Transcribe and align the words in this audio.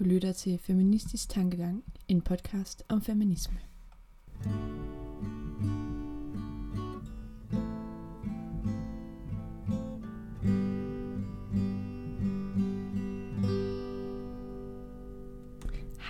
Du 0.00 0.04
lytter 0.04 0.32
til 0.32 0.58
Feministisk 0.58 1.28
Tankegang, 1.28 1.84
en 2.08 2.22
podcast 2.22 2.82
om 2.88 3.02
feminisme. 3.02 3.58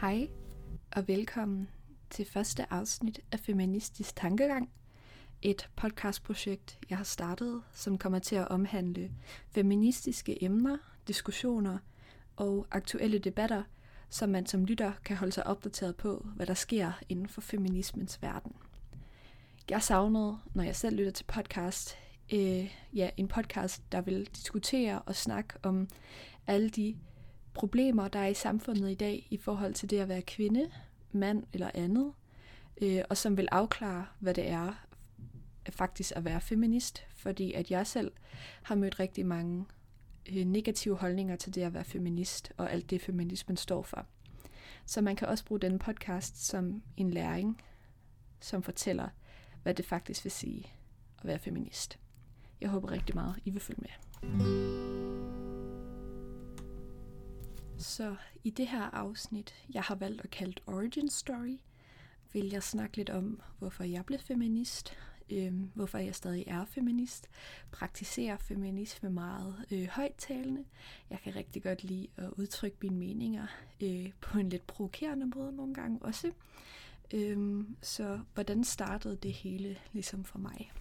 Hej 0.00 0.29
og 0.91 1.09
velkommen 1.09 1.68
til 2.11 2.27
første 2.27 2.72
afsnit 2.72 3.20
af 3.32 3.41
Feministisk 3.41 4.16
Tankegang, 4.16 4.70
et 5.43 5.68
podcastprojekt, 5.77 6.79
jeg 6.91 6.98
har 6.98 7.04
startet, 7.04 7.62
som 7.72 7.98
kommer 7.98 8.18
til 8.18 8.36
at 8.36 8.48
omhandle 8.48 9.11
feministiske 9.48 10.45
emner, 10.45 10.77
diskussioner 11.09 11.79
og 12.36 12.66
aktuelle 12.70 13.18
debatter, 13.18 13.62
så 14.11 14.27
man 14.27 14.46
som 14.46 14.64
lytter 14.64 14.92
kan 15.04 15.16
holde 15.16 15.32
sig 15.32 15.46
opdateret 15.46 15.96
på, 15.96 16.26
hvad 16.36 16.46
der 16.46 16.54
sker 16.54 16.93
inden 17.08 17.29
for 17.29 17.40
feminismens 17.40 18.22
verden. 18.22 18.52
Jeg 19.71 19.82
savnede, 19.82 20.39
når 20.54 20.62
jeg 20.62 20.76
selv 20.76 20.96
lytter 20.96 21.12
til 21.12 21.25
podcast, 21.25 21.96
øh, 22.32 22.75
ja, 22.93 23.11
en 23.16 23.29
podcast, 23.29 23.82
der 23.93 24.00
vil 24.00 24.26
diskutere 24.36 25.02
og 25.02 25.16
snakke 25.16 25.54
om 25.62 25.88
alle 26.46 26.71
de 26.71 26.96
problemer, 27.54 28.08
der 28.08 28.18
er 28.18 28.26
i 28.26 28.35
samfundet 28.35 28.90
i 28.90 28.94
dag 28.94 29.26
i 29.30 29.36
forhold 29.36 29.75
til 29.75 29.90
det 29.90 29.99
at 29.99 30.08
være 30.08 30.22
kvinde, 30.22 30.71
mand 31.13 31.44
eller 31.52 31.71
andet, 31.74 32.12
øh, 32.83 33.02
og 33.11 33.16
som 33.16 33.36
vil 33.36 33.48
afklare, 33.52 34.06
hvad 34.19 34.34
det 34.34 34.48
er 34.48 34.86
faktisk 35.70 36.12
at 36.16 36.24
være 36.24 36.41
feminist, 36.41 37.06
fordi 37.14 37.52
at 37.52 37.70
jeg 37.70 37.86
selv 37.86 38.12
har 38.62 38.74
mødt 38.74 39.00
rigtig 39.00 39.27
mange 39.27 39.64
øh, 40.28 40.44
negative 40.44 40.97
holdninger 40.97 41.36
til 41.36 41.55
det 41.55 41.62
at 41.62 41.74
være 41.74 41.84
feminist, 41.84 42.52
og 42.56 42.72
alt 42.72 42.91
det 42.91 43.02
feminismen 43.02 43.56
står 43.56 43.83
for. 43.83 44.06
Så 44.86 45.00
man 45.00 45.16
kan 45.16 45.28
også 45.28 45.44
bruge 45.44 45.60
denne 45.60 45.78
podcast 45.78 46.46
som 46.46 46.83
en 46.96 47.10
læring, 47.10 47.62
som 48.40 48.62
fortæller, 48.62 49.08
hvad 49.62 49.74
det 49.74 49.84
faktisk 49.84 50.24
vil 50.24 50.30
sige 50.32 50.72
at 51.18 51.24
være 51.24 51.38
feminist. 51.38 51.98
Jeg 52.60 52.70
håber 52.70 52.90
rigtig 52.90 53.14
meget, 53.14 53.34
I 53.44 53.50
vil 53.50 53.60
følge 53.60 53.80
med. 53.80 53.90
Så 57.78 58.16
i 58.44 58.50
det 58.50 58.66
her 58.66 58.82
afsnit, 58.82 59.55
jeg 59.74 59.82
har 59.82 59.94
valgt 59.94 60.20
at 60.20 60.30
kalde 60.30 60.55
Origin 60.66 61.08
Story, 61.08 61.58
vil 62.32 62.50
jeg 62.50 62.62
snakke 62.62 62.96
lidt 62.96 63.10
om, 63.10 63.40
hvorfor 63.58 63.84
jeg 63.84 64.06
blev 64.06 64.18
feminist, 64.18 64.92
øh, 65.31 65.53
hvorfor 65.75 65.98
jeg 65.98 66.14
stadig 66.14 66.45
er 66.47 66.64
feminist, 66.64 67.28
praktiserer 67.70 68.36
feminisme 68.36 69.11
meget 69.11 69.64
øh, 69.70 69.86
højttalende. 69.86 70.64
Jeg 71.11 71.19
kan 71.25 71.36
rigtig 71.36 71.62
godt 71.62 71.84
lide 71.84 72.06
at 72.17 72.31
udtrykke 72.31 72.77
mine 72.81 72.97
meninger 72.97 73.47
øh, 73.83 74.11
på 74.20 74.39
en 74.39 74.48
lidt 74.48 74.67
provokerende 74.67 75.27
måde 75.36 75.53
nogle 75.53 75.75
gange 75.75 75.98
også. 76.03 76.33
Øh, 77.14 77.64
så 77.83 78.20
hvordan 78.34 78.64
startede 78.64 79.17
det 79.17 79.33
hele 79.33 79.77
ligesom 79.92 80.25
for 80.25 80.39
mig? 80.39 80.73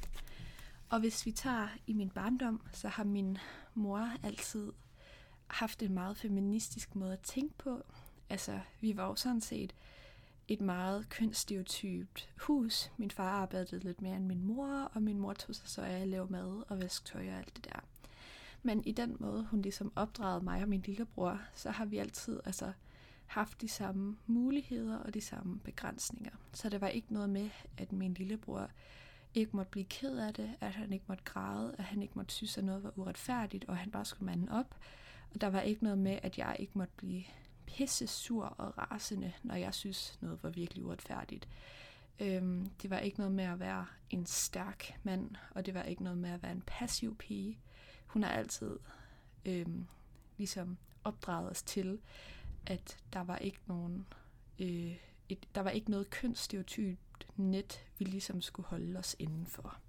Og 0.89 0.99
hvis 0.99 1.25
vi 1.25 1.31
tager 1.31 1.67
i 1.87 1.93
min 1.93 2.09
barndom, 2.09 2.61
så 2.73 2.87
har 2.87 3.03
min 3.03 3.37
mor 3.73 4.11
altid 4.23 4.71
haft 5.47 5.83
en 5.83 5.93
meget 5.93 6.17
feministisk 6.17 6.95
måde 6.95 7.13
at 7.13 7.19
tænke 7.19 7.57
på. 7.57 7.83
Altså, 8.29 8.59
vi 8.81 8.97
var 8.97 9.07
jo 9.07 9.15
sådan 9.15 9.41
set 9.41 9.75
et 10.49 10.61
meget 10.61 11.09
kønsstereotypt 11.09 12.29
hus. 12.37 12.91
Min 12.97 13.11
far 13.11 13.29
arbejdede 13.29 13.83
lidt 13.83 14.01
mere 14.01 14.15
end 14.15 14.25
min 14.25 14.43
mor, 14.43 14.91
og 14.93 15.01
min 15.01 15.19
mor 15.19 15.33
tog 15.33 15.55
sig 15.55 15.69
så 15.69 15.81
af 15.81 15.99
at 15.99 16.07
lave 16.07 16.27
mad 16.29 16.63
og 16.67 16.81
vaske 16.81 17.05
tøj 17.05 17.27
og 17.27 17.37
alt 17.37 17.55
det 17.55 17.65
der. 17.65 17.79
Men 18.63 18.83
i 18.85 18.91
den 18.91 19.17
måde, 19.19 19.47
hun 19.51 19.61
ligesom 19.61 19.91
opdragede 19.95 20.43
mig 20.43 20.61
og 20.61 20.69
min 20.69 20.81
lillebror, 20.81 21.41
så 21.55 21.71
har 21.71 21.85
vi 21.85 21.97
altid 21.97 22.39
altså, 22.45 22.73
haft 23.25 23.61
de 23.61 23.67
samme 23.67 24.17
muligheder 24.27 24.97
og 24.97 25.13
de 25.13 25.21
samme 25.21 25.59
begrænsninger. 25.59 26.31
Så 26.53 26.69
det 26.69 26.81
var 26.81 26.87
ikke 26.87 27.13
noget 27.13 27.29
med, 27.29 27.49
at 27.77 27.91
min 27.91 28.13
lillebror 28.13 28.69
ikke 29.33 29.55
måtte 29.55 29.71
blive 29.71 29.85
ked 29.85 30.17
af 30.17 30.33
det, 30.33 30.55
at 30.61 30.71
han 30.71 30.93
ikke 30.93 31.05
måtte 31.07 31.23
græde, 31.23 31.75
at 31.77 31.83
han 31.83 32.01
ikke 32.01 32.13
måtte 32.15 32.33
synes, 32.33 32.57
at 32.57 32.63
noget 32.63 32.83
var 32.83 32.93
uretfærdigt, 32.95 33.65
og 33.65 33.77
han 33.77 33.91
bare 33.91 34.05
skulle 34.05 34.25
manden 34.25 34.49
op. 34.49 34.75
Og 35.33 35.41
der 35.41 35.47
var 35.47 35.61
ikke 35.61 35.83
noget 35.83 35.97
med, 35.97 36.19
at 36.23 36.37
jeg 36.37 36.55
ikke 36.59 36.77
måtte 36.77 36.93
blive 36.97 37.23
pisse 37.75 38.07
sur 38.07 38.43
og 38.45 38.77
rasende, 38.77 39.33
når 39.43 39.55
jeg 39.55 39.73
synes, 39.73 40.17
noget 40.21 40.43
var 40.43 40.49
virkelig 40.49 40.85
uretfærdigt. 40.85 41.47
Øhm, 42.19 42.69
det 42.81 42.89
var 42.89 42.99
ikke 42.99 43.17
noget 43.17 43.33
med 43.33 43.43
at 43.43 43.59
være 43.59 43.85
en 44.09 44.25
stærk 44.25 44.99
mand, 45.03 45.29
og 45.51 45.65
det 45.65 45.73
var 45.73 45.83
ikke 45.83 46.03
noget 46.03 46.17
med 46.17 46.29
at 46.29 46.43
være 46.43 46.51
en 46.51 46.63
passiv 46.67 47.17
pige. 47.17 47.59
Hun 48.07 48.23
har 48.23 48.31
altid 48.31 48.79
øhm, 49.45 49.87
ligesom 50.37 50.77
opdraget 51.03 51.51
os 51.51 51.63
til, 51.63 51.99
at 52.65 52.97
der 53.13 53.21
var 53.21 53.37
ikke 53.37 53.59
nogen, 53.65 54.05
øh, 54.59 54.95
et, 55.29 55.55
der 55.55 55.61
var 55.61 55.69
ikke 55.69 55.91
noget 55.91 56.09
kønsstereotypt 56.09 57.27
net, 57.35 57.85
vi 57.97 58.05
ligesom 58.05 58.41
skulle 58.41 58.67
holde 58.67 58.99
os 58.99 59.15
indenfor. 59.19 59.79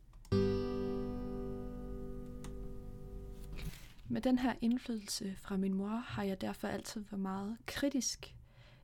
Med 4.12 4.20
den 4.20 4.38
her 4.38 4.54
indflydelse 4.60 5.36
fra 5.36 5.56
min 5.56 5.74
mor 5.74 5.88
har 5.88 6.22
jeg 6.22 6.40
derfor 6.40 6.68
altid 6.68 7.00
været 7.10 7.20
meget 7.20 7.56
kritisk 7.66 8.34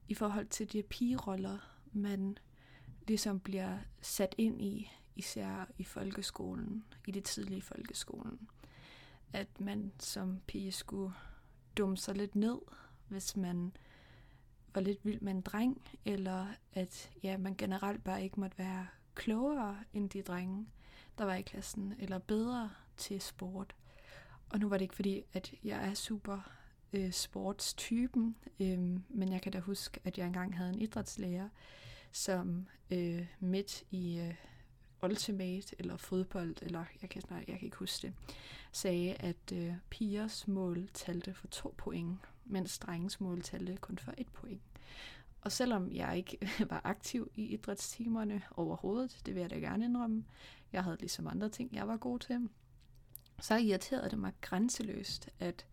i 0.09 0.15
forhold 0.15 0.47
til 0.47 0.73
de 0.73 0.83
pigeroller, 0.83 1.59
man 1.93 2.39
ligesom 3.07 3.41
bliver 3.41 3.79
sat 4.01 4.35
ind 4.39 4.63
i, 4.63 4.93
især 5.17 5.71
i 5.79 5.85
folkeskolen, 5.85 6.85
i 7.07 7.11
det 7.11 7.25
tidlige 7.25 7.63
folkeskolen. 7.63 8.49
At 9.33 9.61
man 9.61 9.93
som 9.99 10.41
pige 10.47 10.73
skulle 10.73 11.15
dumme 11.79 11.97
sig 11.97 12.15
lidt 12.15 12.35
ned, 12.35 12.59
hvis 13.09 13.37
man 13.37 13.73
var 14.75 14.81
lidt 14.81 15.05
vild 15.05 15.21
med 15.21 15.33
en 15.33 15.41
dreng, 15.41 15.83
eller 16.05 16.47
at 16.73 17.11
ja, 17.23 17.37
man 17.37 17.57
generelt 17.57 18.05
bare 18.05 18.23
ikke 18.23 18.41
måtte 18.41 18.59
være 18.59 18.87
klogere 19.15 19.79
end 19.93 20.11
de 20.11 20.23
drenge, 20.23 20.67
der 21.19 21.25
var 21.25 21.35
i 21.35 21.43
klassen, 21.43 21.95
eller 21.99 22.19
bedre 22.19 22.71
til 22.97 23.21
sport. 23.21 23.75
Og 24.51 24.59
nu 24.59 24.69
var 24.69 24.77
det 24.77 24.83
ikke 24.83 24.95
fordi, 24.95 25.23
at 25.33 25.55
jeg 25.65 25.89
er 25.89 25.95
super 25.95 26.51
øh, 26.93 27.13
sportstypen, 27.13 28.37
øh, 28.61 28.79
men 29.09 29.33
jeg 29.33 29.43
kan 29.43 29.53
da 29.53 29.59
huske, 29.61 30.01
at 30.05 30.19
jeg 30.19 30.27
engang 30.27 30.57
havde 30.57 30.71
en 30.71 30.81
idrætslærer, 30.81 31.49
som 32.13 32.67
øh, 32.91 33.27
midt 33.41 33.85
i 33.91 34.19
øh, 34.19 34.35
ultimate 35.03 35.77
eller 35.79 35.97
fodbold, 35.97 36.57
eller 36.63 36.85
jeg 37.03 37.11
kan, 37.11 37.23
nej, 37.31 37.45
jeg 37.49 37.59
kan 37.59 37.65
ikke 37.65 37.77
huske 37.77 38.07
det, 38.07 38.15
sagde, 38.73 39.15
at 39.15 39.53
øh, 39.53 39.75
pigers 39.91 40.49
mål 40.49 40.89
talte 40.95 41.35
for 41.35 41.47
to 41.47 41.75
point, 41.79 42.19
mens 42.45 42.79
drengens 42.79 43.21
mål 43.21 43.43
talte 43.43 43.77
kun 43.77 43.99
for 43.99 44.15
et 44.19 44.29
point. 44.29 44.61
Og 45.41 45.53
selvom 45.53 45.93
jeg 45.93 46.17
ikke 46.17 46.39
var 46.71 46.81
aktiv 46.85 47.31
i 47.35 47.45
idrætstimerne 47.45 48.43
overhovedet, 48.57 49.21
det 49.27 49.35
vil 49.35 49.41
jeg 49.41 49.51
da 49.51 49.59
gerne 49.59 49.85
indrømme, 49.85 50.25
jeg 50.73 50.85
havde 50.85 50.97
ligesom 51.01 51.27
andre 51.27 51.49
ting, 51.49 51.75
jeg 51.75 51.89
var 51.89 51.97
god 51.97 52.19
til, 52.19 52.49
så 53.41 53.57
irriterede 53.57 54.11
det 54.11 54.19
mig 54.19 54.33
grænseløst, 54.41 55.29
at 55.41 55.67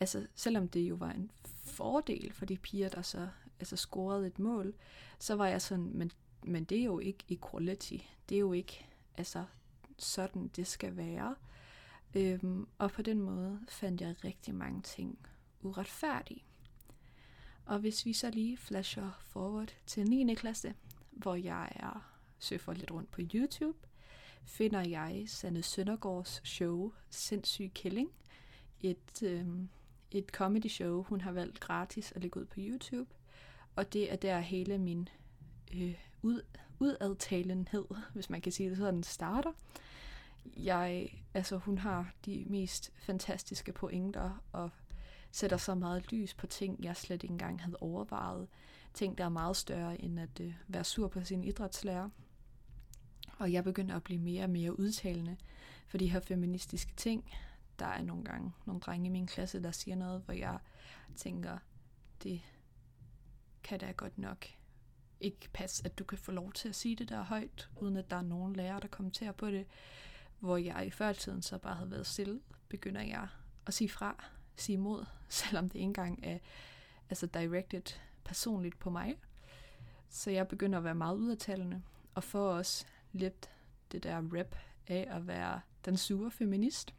altså, 0.00 0.26
selvom 0.34 0.68
det 0.68 0.80
jo 0.80 0.94
var 0.94 1.10
en 1.10 1.30
fordel 1.64 2.32
for 2.32 2.44
de 2.44 2.56
piger, 2.56 2.88
der 2.88 3.02
så 3.02 3.28
altså, 3.60 3.76
scorede 3.76 4.26
et 4.26 4.38
mål, 4.38 4.74
så 5.18 5.34
var 5.34 5.46
jeg 5.46 5.62
sådan, 5.62 5.90
men, 5.94 6.10
men 6.42 6.64
det 6.64 6.78
er 6.78 6.84
jo 6.84 6.98
ikke 6.98 7.24
equality. 7.28 7.96
Det 8.28 8.34
er 8.34 8.40
jo 8.40 8.52
ikke 8.52 8.86
altså, 9.16 9.44
sådan, 9.98 10.48
det 10.48 10.66
skal 10.66 10.96
være. 10.96 11.34
Øhm, 12.14 12.68
og 12.78 12.90
på 12.90 13.02
den 13.02 13.20
måde 13.20 13.60
fandt 13.68 14.00
jeg 14.00 14.24
rigtig 14.24 14.54
mange 14.54 14.82
ting 14.82 15.18
uretfærdige. 15.62 16.44
Og 17.64 17.78
hvis 17.78 18.06
vi 18.06 18.12
så 18.12 18.30
lige 18.30 18.56
flasher 18.56 19.10
forward 19.20 19.74
til 19.86 20.08
9. 20.08 20.34
klasse, 20.34 20.74
hvor 21.10 21.34
jeg 21.34 21.72
er 21.76 22.14
surfer 22.38 22.72
lidt 22.72 22.90
rundt 22.90 23.10
på 23.10 23.20
YouTube, 23.34 23.78
finder 24.44 24.80
jeg 24.80 25.24
Sanne 25.26 25.62
Søndergaards 25.62 26.40
show 26.44 26.92
Sindssyg 27.10 27.70
Killing. 27.74 28.10
Et, 28.80 29.22
øh, 29.22 29.46
et 30.10 30.26
comedy 30.32 30.68
show, 30.68 31.02
hun 31.02 31.20
har 31.20 31.32
valgt 31.32 31.60
gratis 31.60 32.12
at 32.12 32.22
lægge 32.22 32.40
ud 32.40 32.44
på 32.44 32.54
YouTube. 32.58 33.10
Og 33.76 33.92
det 33.92 34.12
er 34.12 34.16
der 34.16 34.40
hele 34.40 34.78
min 34.78 35.08
øh, 35.74 35.94
ud, 36.22 36.42
udadtalenhed, 36.78 37.84
hvis 38.14 38.30
man 38.30 38.40
kan 38.40 38.52
sige 38.52 38.70
det 38.70 38.78
sådan, 38.78 39.02
starter. 39.02 39.52
Jeg, 40.56 41.14
altså 41.34 41.56
hun 41.56 41.78
har 41.78 42.12
de 42.26 42.44
mest 42.48 42.92
fantastiske 42.96 43.72
pointer 43.72 44.44
og 44.52 44.70
sætter 45.30 45.56
så 45.56 45.74
meget 45.74 46.12
lys 46.12 46.34
på 46.34 46.46
ting, 46.46 46.84
jeg 46.84 46.96
slet 46.96 47.22
ikke 47.22 47.32
engang 47.32 47.62
havde 47.62 47.76
overvejet. 47.80 48.48
Ting, 48.94 49.18
der 49.18 49.24
er 49.24 49.28
meget 49.28 49.56
større 49.56 50.00
end 50.00 50.20
at 50.20 50.40
øh, 50.40 50.54
være 50.68 50.84
sur 50.84 51.08
på 51.08 51.24
sin 51.24 51.44
idrætslærer. 51.44 52.08
Og 53.38 53.52
jeg 53.52 53.64
begynder 53.64 53.96
at 53.96 54.02
blive 54.02 54.20
mere 54.20 54.44
og 54.44 54.50
mere 54.50 54.78
udtalende 54.78 55.36
for 55.86 55.98
de 55.98 56.10
her 56.10 56.20
feministiske 56.20 56.92
ting. 56.96 57.32
Der 57.78 57.86
er 57.86 58.02
nogle 58.02 58.24
gange 58.24 58.52
nogle 58.66 58.80
drenge 58.80 59.06
i 59.06 59.10
min 59.10 59.26
klasse, 59.26 59.62
der 59.62 59.70
siger 59.70 59.96
noget, 59.96 60.22
hvor 60.22 60.34
jeg 60.34 60.58
tænker, 61.16 61.58
det 62.22 62.42
kan 63.62 63.80
da 63.80 63.90
godt 63.90 64.18
nok 64.18 64.46
ikke 65.20 65.48
passe, 65.52 65.84
at 65.84 65.98
du 65.98 66.04
kan 66.04 66.18
få 66.18 66.32
lov 66.32 66.52
til 66.52 66.68
at 66.68 66.74
sige 66.74 66.96
det 66.96 67.08
der 67.08 67.22
højt, 67.22 67.68
uden 67.80 67.96
at 67.96 68.10
der 68.10 68.16
er 68.16 68.22
nogen 68.22 68.56
lærer, 68.56 68.80
der 68.80 68.88
kommenterer 68.88 69.32
på 69.32 69.50
det. 69.50 69.66
Hvor 70.38 70.56
jeg 70.56 70.86
i 70.86 70.90
førtiden 70.90 71.42
så 71.42 71.58
bare 71.58 71.74
havde 71.74 71.90
været 71.90 72.06
stille, 72.06 72.40
begynder 72.68 73.00
jeg 73.00 73.28
at 73.66 73.74
sige 73.74 73.88
fra, 73.88 74.24
sige 74.56 74.74
imod, 74.74 75.04
selvom 75.28 75.68
det 75.68 75.74
ikke 75.74 75.84
engang 75.84 76.20
er, 76.22 76.38
altså 77.10 77.26
directed 77.26 77.98
personligt 78.24 78.78
på 78.78 78.90
mig. 78.90 79.20
Så 80.08 80.30
jeg 80.30 80.48
begynder 80.48 80.78
at 80.78 80.84
være 80.84 80.94
meget 80.94 81.16
udadtalende, 81.16 81.82
og 82.14 82.24
for 82.24 82.50
os 82.50 82.86
lidt 83.12 83.50
det 83.92 84.02
der 84.02 84.16
rap 84.16 84.56
af 84.86 85.08
at 85.10 85.26
være 85.26 85.60
den 85.84 85.96
sure 85.96 86.30
feminist. 86.30 86.94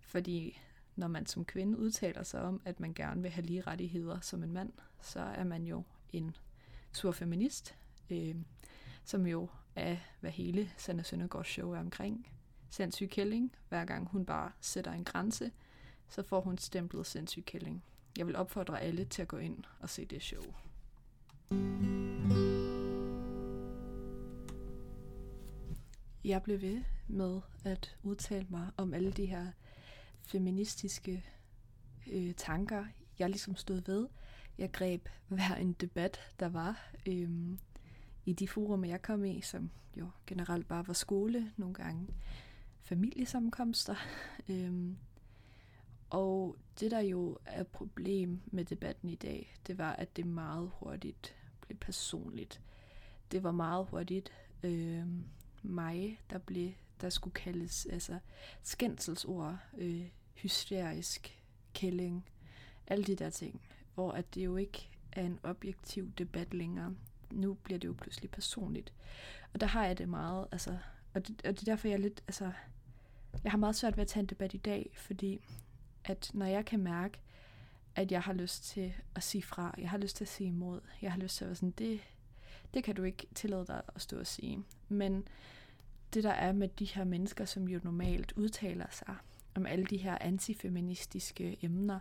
Fordi 0.00 0.60
når 0.96 1.08
man 1.08 1.26
som 1.26 1.44
kvinde 1.44 1.78
udtaler 1.78 2.22
sig 2.22 2.42
om, 2.42 2.60
at 2.64 2.80
man 2.80 2.94
gerne 2.94 3.22
vil 3.22 3.30
have 3.30 3.46
lige 3.46 3.60
rettigheder 3.60 4.20
som 4.20 4.42
en 4.42 4.52
mand, 4.52 4.72
så 5.00 5.20
er 5.20 5.44
man 5.44 5.66
jo 5.66 5.82
en 6.12 6.36
sur 6.92 7.12
feminist, 7.12 7.74
øh, 8.10 8.34
som 9.04 9.26
jo 9.26 9.48
er, 9.74 9.96
hvad 10.20 10.30
hele 10.30 10.70
Sanna 10.76 11.02
Søndergaards 11.02 11.48
show 11.48 11.72
er 11.72 11.80
omkring. 11.80 12.28
Sindssyg 12.70 13.10
kælling. 13.10 13.52
Hver 13.68 13.84
gang 13.84 14.08
hun 14.08 14.26
bare 14.26 14.52
sætter 14.60 14.92
en 14.92 15.04
grænse, 15.04 15.50
så 16.08 16.22
får 16.22 16.40
hun 16.40 16.58
stemplet 16.58 17.06
sindssyg 17.06 17.44
kælling. 17.44 17.84
Jeg 18.18 18.26
vil 18.26 18.36
opfordre 18.36 18.80
alle 18.80 19.04
til 19.04 19.22
at 19.22 19.28
gå 19.28 19.36
ind 19.36 19.64
og 19.80 19.90
se 19.90 20.04
det 20.04 20.22
show. 20.22 20.44
Jeg 26.26 26.42
blev 26.42 26.60
ved 26.60 26.82
med 27.08 27.40
at 27.64 27.96
udtale 28.02 28.46
mig 28.50 28.70
om 28.76 28.94
alle 28.94 29.12
de 29.12 29.26
her 29.26 29.46
feministiske 30.22 31.24
øh, 32.12 32.34
tanker, 32.34 32.84
jeg 33.18 33.28
ligesom 33.28 33.56
stod 33.56 33.82
ved. 33.86 34.08
Jeg 34.58 34.72
greb 34.72 35.08
hver 35.28 35.54
en 35.54 35.72
debat, 35.72 36.20
der 36.40 36.48
var 36.48 36.90
øh, 37.06 37.30
i 38.24 38.32
de 38.32 38.48
forum, 38.48 38.84
jeg 38.84 39.02
kom 39.02 39.24
i, 39.24 39.40
som 39.40 39.70
jo 39.96 40.10
generelt 40.26 40.68
bare 40.68 40.86
var 40.86 40.92
skole, 40.92 41.52
nogle 41.56 41.74
gange 41.74 42.06
familiesammenkomster. 42.82 43.94
Øh, 44.48 44.92
og 46.10 46.56
det, 46.80 46.90
der 46.90 47.00
jo 47.00 47.38
er 47.44 47.62
problem 47.62 48.40
med 48.46 48.64
debatten 48.64 49.08
i 49.08 49.14
dag, 49.14 49.56
det 49.66 49.78
var, 49.78 49.92
at 49.92 50.16
det 50.16 50.26
meget 50.26 50.70
hurtigt 50.74 51.34
blev 51.60 51.78
personligt. 51.78 52.60
Det 53.32 53.42
var 53.42 53.52
meget 53.52 53.86
hurtigt 53.86 54.30
øh, 54.62 55.06
mig, 55.66 56.20
der 56.30 56.38
blev 56.38 56.72
der 57.00 57.10
skulle 57.10 57.34
kaldes 57.34 57.86
altså 57.86 58.18
skændselsord, 58.62 59.58
øh, 59.78 60.08
hysterisk, 60.34 61.42
kælling, 61.74 62.24
alle 62.86 63.04
de 63.04 63.16
der 63.16 63.30
ting, 63.30 63.60
hvor 63.94 64.12
at 64.12 64.34
det 64.34 64.44
jo 64.44 64.56
ikke 64.56 64.88
er 65.12 65.22
en 65.22 65.38
objektiv 65.42 66.12
debat 66.12 66.54
længere. 66.54 66.94
Nu 67.30 67.54
bliver 67.54 67.78
det 67.78 67.88
jo 67.88 67.92
pludselig 67.92 68.30
personligt. 68.30 68.92
Og 69.54 69.60
der 69.60 69.66
har 69.66 69.86
jeg 69.86 69.98
det 69.98 70.08
meget, 70.08 70.46
altså, 70.52 70.78
og 71.14 71.28
det, 71.28 71.46
og 71.46 71.52
det 71.52 71.60
er 71.60 71.72
derfor, 71.72 71.88
jeg 71.88 71.94
er 71.94 71.98
lidt, 71.98 72.22
altså, 72.28 72.52
jeg 73.44 73.52
har 73.52 73.58
meget 73.58 73.76
svært 73.76 73.96
ved 73.96 74.02
at 74.02 74.08
tage 74.08 74.20
en 74.20 74.26
debat 74.26 74.54
i 74.54 74.58
dag, 74.58 74.90
fordi 74.94 75.40
at 76.04 76.30
når 76.34 76.46
jeg 76.46 76.64
kan 76.64 76.80
mærke, 76.80 77.20
at 77.94 78.12
jeg 78.12 78.22
har 78.22 78.32
lyst 78.32 78.64
til 78.64 78.94
at 79.14 79.22
sige 79.22 79.42
fra, 79.42 79.74
jeg 79.78 79.90
har 79.90 79.98
lyst 79.98 80.16
til 80.16 80.24
at 80.24 80.28
sige 80.28 80.48
imod, 80.48 80.80
jeg 81.02 81.12
har 81.12 81.18
lyst 81.18 81.36
til 81.36 81.44
at 81.44 81.48
være 81.48 81.54
sådan, 81.56 81.70
det, 81.70 82.00
det 82.74 82.84
kan 82.84 82.94
du 82.94 83.02
ikke 83.02 83.26
tillade 83.34 83.66
dig 83.66 83.82
at 83.94 84.02
stå 84.02 84.18
og 84.18 84.26
sige. 84.26 84.64
Men 84.88 85.28
det 86.14 86.24
der 86.24 86.30
er 86.30 86.52
med 86.52 86.68
de 86.68 86.84
her 86.84 87.04
mennesker, 87.04 87.44
som 87.44 87.68
jo 87.68 87.80
normalt 87.84 88.32
udtaler 88.36 88.86
sig 88.90 89.14
om 89.54 89.66
alle 89.66 89.84
de 89.84 89.96
her 89.96 90.18
antifeministiske 90.20 91.58
emner, 91.62 92.00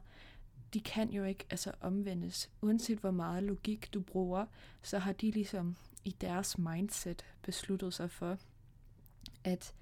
de 0.73 0.81
kan 0.81 1.09
jo 1.09 1.23
ikke 1.23 1.45
altså 1.49 1.71
omvendes. 1.81 2.49
Uanset 2.61 2.97
hvor 2.97 3.11
meget 3.11 3.43
logik 3.43 3.93
du 3.93 4.01
bruger, 4.01 4.45
så 4.81 4.99
har 4.99 5.13
de 5.13 5.31
ligesom 5.31 5.75
i 6.05 6.15
deres 6.21 6.57
mindset 6.57 7.25
besluttet 7.41 7.93
sig 7.93 8.11
for, 8.11 8.37
at 9.43 9.73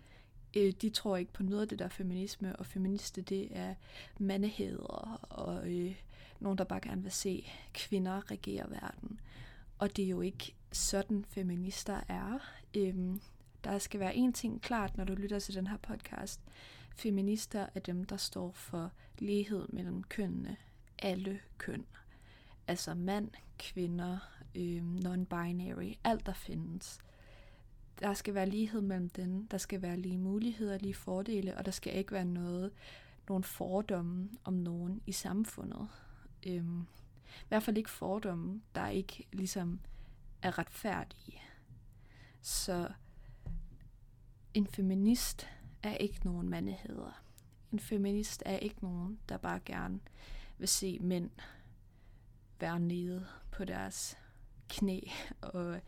øh, 0.57 0.73
de 0.81 0.89
tror 0.89 1.17
ikke 1.17 1.33
på 1.33 1.43
noget 1.43 1.61
af 1.61 1.67
det 1.67 1.79
der 1.79 1.87
feminisme, 1.87 2.55
og 2.55 2.65
feministe 2.65 3.21
det 3.21 3.57
er 3.57 3.75
mandeheder 4.19 5.19
og 5.29 5.71
øh, 5.71 5.95
nogen, 6.39 6.57
der 6.57 6.63
bare 6.63 6.81
gerne 6.81 7.03
vil 7.03 7.11
se 7.11 7.51
kvinder 7.73 8.31
regere 8.31 8.71
verden. 8.71 9.19
Og 9.77 9.95
det 9.95 10.05
er 10.05 10.09
jo 10.09 10.21
ikke 10.21 10.55
sådan 10.71 11.25
feminister 11.29 12.01
er. 12.07 12.39
Øhm, 12.75 13.21
der 13.63 13.77
skal 13.77 14.00
være 14.00 14.15
en 14.15 14.33
ting 14.33 14.62
klart, 14.62 14.98
når 14.98 15.04
du 15.04 15.13
lytter 15.13 15.39
til 15.39 15.56
den 15.56 15.68
her 15.68 15.77
podcast. 15.77 16.42
Feminister 16.95 17.68
er 17.75 17.80
dem, 17.80 18.04
der 18.04 18.18
står 18.18 18.51
for 18.51 18.92
lighed 19.19 19.68
mellem 19.69 20.04
kønnene. 20.04 20.57
Alle 21.00 21.39
køn. 21.57 21.86
Altså 22.68 22.94
mand, 22.94 23.31
kvinder, 23.60 24.18
øh, 24.56 24.83
non-binary, 25.06 25.98
alt 26.04 26.25
der 26.25 26.33
findes. 26.33 27.00
Der 28.00 28.13
skal 28.13 28.33
være 28.33 28.50
lighed 28.50 28.81
mellem 28.81 29.10
dem. 29.10 29.48
Der 29.48 29.57
skal 29.57 29.81
være 29.81 29.98
lige 29.98 30.18
muligheder, 30.18 30.77
lige 30.77 30.94
fordele, 30.94 31.57
og 31.57 31.66
der 31.66 31.71
skal 31.71 31.98
ikke 31.98 32.12
være 32.12 32.25
noget, 32.25 32.71
nogle 33.30 33.44
fordomme 33.44 34.30
om 34.44 34.54
nogen 34.54 35.01
i 35.06 35.12
samfundet. 35.12 35.88
Øh, 36.48 36.66
I 37.42 37.48
hvert 37.48 37.63
fald 37.63 37.77
ikke 37.77 37.89
fordomme, 37.89 38.62
der 38.75 38.88
ikke 38.88 39.27
ligesom 39.31 39.80
er 40.42 40.57
retfærdige. 40.57 41.42
Så 42.42 42.89
en 44.53 44.67
feminist 44.67 45.47
er 45.83 45.95
ikke 45.95 46.19
nogen 46.25 46.50
mandeheder. 46.50 47.23
En 47.71 47.79
feminist 47.79 48.44
er 48.45 48.57
ikke 48.57 48.81
nogen, 48.81 49.19
der 49.29 49.38
bare 49.38 49.59
gerne 49.65 50.00
vil 50.57 50.67
se 50.67 51.00
mænd 51.01 51.29
være 52.59 52.79
nede 52.79 53.27
på 53.51 53.65
deres 53.65 54.17
knæ 54.69 55.00
og 55.41 55.79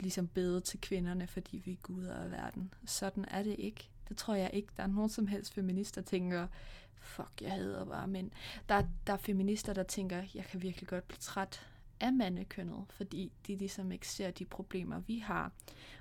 ligesom 0.00 0.28
bede 0.28 0.60
til 0.60 0.80
kvinderne, 0.80 1.26
fordi 1.26 1.58
vi 1.64 1.72
er 1.72 1.76
guder 1.82 2.14
af 2.14 2.30
verden. 2.30 2.74
Sådan 2.86 3.24
er 3.28 3.42
det 3.42 3.56
ikke. 3.58 3.88
Det 4.08 4.16
tror 4.16 4.34
jeg 4.34 4.50
ikke. 4.52 4.68
Der 4.76 4.82
er 4.82 4.86
nogen 4.86 5.10
som 5.10 5.26
helst 5.26 5.54
feminister, 5.54 6.00
der 6.00 6.08
tænker, 6.08 6.46
fuck, 6.94 7.42
jeg 7.42 7.52
hader 7.52 7.84
bare 7.84 8.08
mænd. 8.08 8.30
Der, 8.68 8.82
der 9.06 9.12
er 9.12 9.16
feminister, 9.16 9.72
der 9.72 9.82
tænker, 9.82 10.24
jeg 10.34 10.44
kan 10.44 10.62
virkelig 10.62 10.88
godt 10.88 11.08
blive 11.08 11.18
træt 11.18 11.66
af 12.00 12.12
mandekønnet, 12.12 12.84
fordi 12.90 13.32
de 13.46 13.56
ligesom 13.56 13.92
ikke 13.92 14.08
ser 14.08 14.30
de 14.30 14.44
problemer, 14.44 15.00
vi 15.00 15.18
har. 15.18 15.52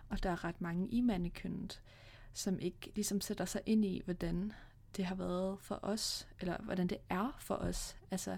Og 0.10 0.24
der 0.24 0.30
er 0.30 0.44
ret 0.44 0.62
mange 0.62 0.88
i 0.88 1.02
mandekønnet, 1.02 1.82
som 2.34 2.60
ikke 2.60 2.92
ligesom 2.96 3.22
sætter 3.22 3.46
sig 3.46 3.62
ind 3.66 3.86
i, 3.86 4.02
hvordan 4.06 4.54
det 4.98 5.06
har 5.06 5.16
været 5.16 5.60
for 5.62 5.80
os, 5.82 6.28
eller 6.40 6.58
hvordan 6.64 6.88
det 6.88 6.98
er 7.10 7.38
for 7.40 7.56
os. 7.56 7.98
Altså, 8.12 8.38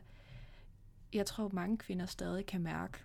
jeg 1.13 1.25
tror, 1.25 1.49
mange 1.53 1.77
kvinder 1.77 2.05
stadig 2.05 2.45
kan 2.45 2.61
mærke 2.61 2.97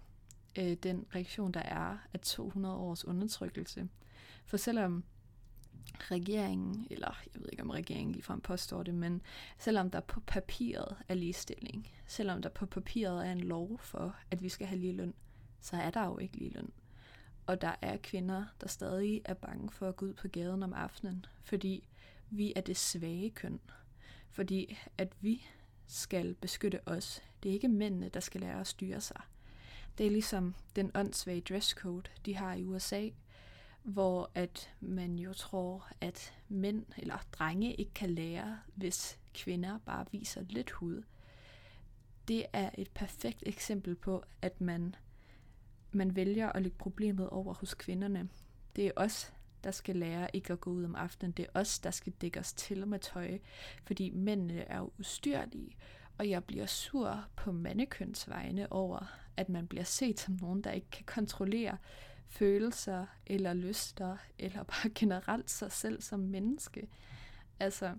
øh, 0.59 0.73
den 0.73 1.07
reaktion, 1.15 1.53
der 1.53 1.61
er 1.63 1.97
af 2.13 2.21
200 2.21 2.75
års 2.75 3.05
undertrykkelse. 3.05 3.89
For 4.45 4.57
selvom 4.57 5.05
regeringen, 6.11 6.87
eller 6.91 7.23
jeg 7.35 7.43
ved 7.43 7.49
ikke 7.53 7.63
om 7.63 7.71
regeringen 7.71 8.13
ligefrem 8.13 8.41
påstår 8.41 8.83
det, 8.83 8.95
men 8.95 9.23
selvom 9.59 9.91
der 9.91 10.01
på 10.01 10.21
papiret 10.21 10.97
er 11.09 11.15
ligestilling, 11.15 11.91
selvom 12.07 12.43
der 12.43 12.49
på 12.49 12.67
papiret 12.67 13.27
er 13.27 13.33
en 13.33 13.41
lov 13.41 13.79
for, 13.79 14.17
at 14.31 14.43
vi 14.43 14.49
skal 14.49 14.67
have 14.67 14.81
lige 14.81 14.93
løn, 14.93 15.15
så 15.61 15.77
er 15.77 15.91
der 15.91 16.05
jo 16.05 16.19
ikke 16.19 16.37
lige 16.37 16.51
løn. 16.51 16.73
Og 17.47 17.61
der 17.61 17.75
er 17.83 17.97
kvinder, 17.97 18.45
der 18.61 18.69
stadig 18.69 19.23
er 19.25 19.35
bange 19.35 19.71
for 19.71 19.89
at 19.89 19.97
gå 19.97 20.07
ud 20.07 20.15
på 20.15 20.29
gaden 20.29 20.63
om 20.63 20.73
aftenen, 20.73 21.27
fordi 21.43 21.89
vi 22.31 22.53
er 22.57 22.61
det 22.61 22.77
svage 22.77 23.31
køn. 23.31 23.61
Fordi 24.31 24.79
at 24.99 25.13
vi 25.21 25.47
skal 25.87 26.35
beskytte 26.35 26.81
os. 26.87 27.23
Det 27.43 27.49
er 27.49 27.53
ikke 27.53 27.69
mændene, 27.69 28.09
der 28.09 28.21
skal 28.21 28.41
lære 28.41 28.61
at 28.61 28.67
styre 28.67 29.01
sig. 29.01 29.21
Det 29.99 30.07
er 30.07 30.11
ligesom 30.11 30.55
den 30.77 30.91
åndssvage 30.95 31.41
dresscode, 31.41 32.11
de 32.27 32.37
har 32.37 32.55
i 32.55 32.65
USA, 32.65 33.09
hvor 33.85 34.31
at 34.35 34.71
man 34.81 35.19
jo 35.19 35.33
tror, 35.33 35.89
at 36.01 36.35
mænd 36.49 36.87
eller 36.97 37.19
drenge 37.33 37.75
ikke 37.75 37.95
kan 37.95 38.11
lære, 38.11 38.59
hvis 38.75 39.19
kvinder 39.35 39.79
bare 39.79 40.07
viser 40.13 40.43
lidt 40.49 40.71
hud. 40.71 41.03
Det 42.29 42.47
er 42.53 42.71
et 42.79 42.91
perfekt 42.91 43.43
eksempel 43.47 43.95
på, 43.95 44.25
at 44.43 44.61
man, 44.61 44.95
man 45.93 46.17
vælger 46.17 46.53
at 46.53 46.63
lægge 46.63 46.79
problemet 46.79 47.31
over 47.31 47.55
hos 47.55 47.75
kvinderne. 47.75 48.29
Det 48.77 48.87
er 48.87 48.93
os, 48.97 49.33
der 49.65 49.71
skal 49.71 49.97
lære 49.97 50.29
ikke 50.33 50.53
at 50.53 50.61
gå 50.61 50.71
ud 50.71 50.85
om 50.85 50.95
aftenen. 50.95 51.33
Det 51.33 51.43
er 51.43 51.61
os, 51.61 51.79
der 51.79 51.91
skal 51.91 52.13
dække 52.13 52.41
os 52.41 52.53
til 52.53 52.87
med 52.87 52.99
tøj, 52.99 53.39
fordi 53.87 54.11
mændene 54.11 54.61
er 54.61 54.79
jo 54.79 54.91
ustyrlige. 54.99 55.77
Og 56.19 56.31
jeg 56.31 56.45
bliver 56.45 56.67
sur 56.67 57.25
på 57.37 57.53
mandekønsvegne 57.53 58.73
over, 58.73 59.19
at 59.37 59.49
man 59.49 59.67
bliver 59.67 59.85
set 59.85 60.21
som 60.21 60.39
nogen, 60.41 60.63
der 60.63 60.71
ikke 60.71 60.91
kan 60.91 61.05
kontrollere, 61.05 61.79
følelser 62.27 63.07
eller 63.27 63.55
lyster, 63.55 64.17
eller 64.39 64.63
bare 64.73 64.91
generelt 64.95 65.51
sig 65.51 65.73
selv 65.73 66.03
som 66.03 66.21
menneske. 66.21 66.89
Altså, 67.61 67.95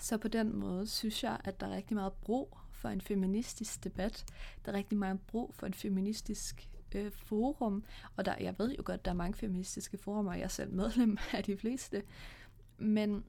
så 0.00 0.18
på 0.18 0.28
den 0.28 0.56
måde 0.56 0.86
synes 0.86 1.24
jeg, 1.24 1.40
at 1.44 1.60
der 1.60 1.66
er 1.66 1.76
rigtig 1.76 1.94
meget 1.94 2.12
brug 2.12 2.58
for 2.72 2.88
en 2.88 3.00
feministisk 3.00 3.84
debat. 3.84 4.24
Der 4.64 4.72
er 4.72 4.76
rigtig 4.76 4.98
meget 4.98 5.20
brug 5.20 5.54
for 5.54 5.66
en 5.66 5.74
feministisk 5.74 6.68
øh, 6.94 7.12
forum, 7.12 7.84
og 8.16 8.24
der, 8.24 8.34
jeg 8.40 8.54
ved 8.58 8.74
jo 8.76 8.82
godt, 8.84 9.04
der 9.04 9.10
er 9.10 9.14
mange 9.14 9.34
feministiske 9.34 9.98
forumer, 9.98 10.34
jeg 10.34 10.44
er 10.44 10.48
selv 10.48 10.72
medlem 10.72 11.18
af 11.32 11.44
de 11.44 11.56
fleste, 11.56 12.02
men 12.78 13.24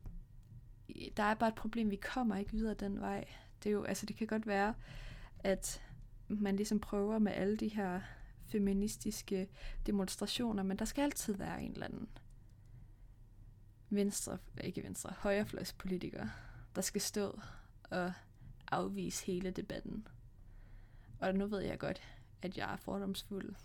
der 1.18 1.24
er 1.24 1.34
bare 1.34 1.50
et 1.50 1.56
problem, 1.56 1.92
vi 1.92 1.96
kommer 1.96 2.36
ikke 2.36 2.52
videre 2.52 2.74
den 2.74 3.00
vej. 3.00 3.26
Det 3.64 3.70
er 3.70 3.74
jo, 3.74 3.84
altså 3.84 4.06
det 4.06 4.16
kan 4.16 4.28
godt 4.28 4.48
være, 4.48 4.74
at 5.40 5.82
man 6.28 6.56
ligesom 6.56 6.80
prøver 6.80 7.20
med 7.20 7.32
alle 7.32 7.58
de 7.58 7.68
her 7.68 8.02
feministiske 8.48 9.48
demonstrationer, 9.86 10.64
men 10.64 10.80
der 10.80 10.86
skal 10.86 11.02
altid 11.02 11.34
være 11.34 11.62
en 11.62 11.72
eller 11.72 11.86
anden 11.86 12.08
venstre, 13.90 14.38
ikke 14.64 14.84
venstre, 14.84 15.14
højrefløjspolitiker, 15.18 16.28
der 16.76 16.82
skal 16.82 17.02
stå 17.02 17.40
og 17.84 18.14
afvise 18.72 19.26
hele 19.26 19.52
debatten. 19.52 20.08
Og 21.20 21.36
nu 21.36 21.48
ved 21.48 21.60
jeg 21.60 21.80
godt, 21.80 22.02
at 22.42 22.58
jeg 22.58 22.74
er 22.74 22.78
fordomsfuld 22.78 23.56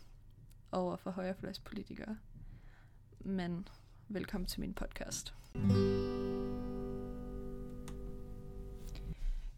over 0.72 0.96
for 0.96 1.10
højrefløjspolitikere. 1.10 2.18
Men 3.20 3.68
velkommen 4.08 4.46
til 4.46 4.60
min 4.60 4.74
podcast. 4.74 5.34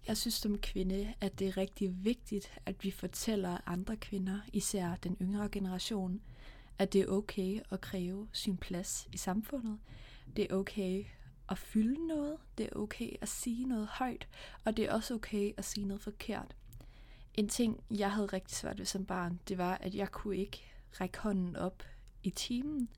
Jeg 0.07 0.17
synes 0.17 0.35
som 0.35 0.59
kvinde, 0.59 1.15
at 1.21 1.39
det 1.39 1.49
er 1.49 1.57
rigtig 1.57 2.05
vigtigt, 2.05 2.59
at 2.67 2.85
vi 2.85 2.91
fortæller 2.91 3.59
andre 3.67 3.97
kvinder, 3.97 4.41
især 4.53 4.97
den 4.97 5.17
yngre 5.23 5.49
generation, 5.49 6.21
at 6.79 6.93
det 6.93 7.01
er 7.01 7.07
okay 7.07 7.61
at 7.71 7.81
kræve 7.81 8.29
sin 8.33 8.57
plads 8.57 9.09
i 9.13 9.17
samfundet. 9.17 9.79
Det 10.37 10.51
er 10.51 10.57
okay 10.57 11.05
at 11.49 11.59
fylde 11.59 12.07
noget. 12.07 12.37
Det 12.59 12.67
er 12.67 12.77
okay 12.77 13.11
at 13.21 13.29
sige 13.29 13.65
noget 13.65 13.87
højt. 13.89 14.29
Og 14.65 14.77
det 14.77 14.85
er 14.85 14.93
også 14.93 15.15
okay 15.15 15.53
at 15.57 15.65
sige 15.65 15.87
noget 15.87 16.03
forkert. 16.03 16.57
En 17.35 17.49
ting, 17.49 17.85
jeg 17.91 18.13
havde 18.13 18.27
rigtig 18.27 18.57
svært 18.57 18.79
ved 18.79 18.87
som 18.87 19.07
barn, 19.07 19.41
det 19.49 19.59
var, 19.59 19.75
at 19.75 19.95
jeg 19.95 20.13
kunne 20.13 20.37
ikke 20.37 20.63
række 21.01 21.19
hånden 21.19 21.57
op 21.57 21.83
i 22.23 22.31
timen, 22.31 22.89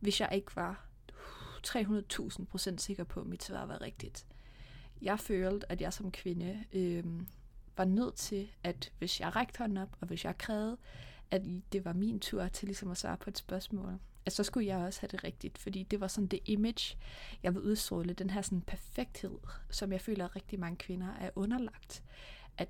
hvis 0.00 0.20
jeg 0.20 0.28
ikke 0.32 0.56
var 0.56 0.86
300.000 1.66 2.44
procent 2.44 2.80
sikker 2.80 3.04
på, 3.04 3.20
at 3.20 3.26
mit 3.26 3.44
svar 3.44 3.66
var 3.66 3.80
rigtigt. 3.80 4.26
Jeg 5.02 5.20
følte, 5.20 5.72
at 5.72 5.80
jeg 5.80 5.92
som 5.92 6.12
kvinde 6.12 6.64
øh, 6.72 7.04
var 7.76 7.84
nødt 7.84 8.14
til, 8.14 8.50
at 8.64 8.92
hvis 8.98 9.20
jeg 9.20 9.36
rækte 9.36 9.58
hånden 9.58 9.78
op, 9.78 9.96
og 10.00 10.06
hvis 10.06 10.24
jeg 10.24 10.38
krævede, 10.38 10.76
at 11.30 11.42
det 11.72 11.84
var 11.84 11.92
min 11.92 12.20
tur 12.20 12.48
til 12.48 12.66
ligesom 12.68 12.90
at 12.90 12.96
svare 12.96 13.16
på 13.16 13.30
et 13.30 13.38
spørgsmål, 13.38 13.98
at 14.26 14.32
så 14.32 14.44
skulle 14.44 14.66
jeg 14.66 14.78
også 14.78 15.00
have 15.00 15.08
det 15.08 15.24
rigtigt, 15.24 15.58
fordi 15.58 15.82
det 15.82 16.00
var 16.00 16.06
sådan 16.06 16.26
det 16.26 16.40
image, 16.44 16.98
jeg 17.42 17.54
vil 17.54 17.62
udstråle, 17.62 18.12
den 18.12 18.30
her 18.30 18.42
sådan 18.42 18.60
perfekthed, 18.60 19.38
som 19.70 19.92
jeg 19.92 20.00
føler, 20.00 20.24
at 20.24 20.36
rigtig 20.36 20.60
mange 20.60 20.76
kvinder 20.76 21.14
er 21.14 21.30
underlagt, 21.36 22.02
at 22.58 22.68